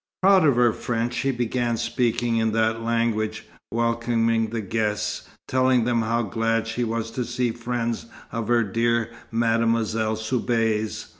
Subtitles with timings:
[0.23, 6.01] Proud of her French, she began talking in that language, welcoming the guests, telling them
[6.01, 11.05] how glad she was to see friends of her dear Mademoiselle Soubise.